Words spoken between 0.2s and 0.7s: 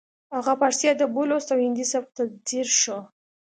هغه